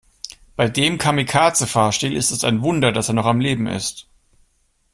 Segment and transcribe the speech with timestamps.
[0.55, 4.07] Bei dem Kamikaze-Fahrstil ist es ein Wunder, dass er noch am Leben ist.